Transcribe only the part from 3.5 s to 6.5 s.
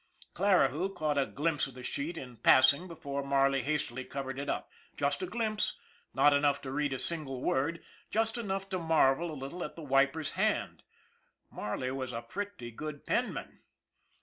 hastily covered it up just a glimpse, not